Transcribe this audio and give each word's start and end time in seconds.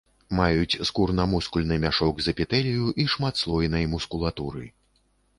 Маюць 0.37 0.79
скурна-мускульны 0.89 1.75
мяшок 1.83 2.15
з 2.27 2.33
эпітэлію 2.33 2.85
і 3.03 3.05
шматслойнай 3.15 3.85
мускулатуры. 3.93 4.65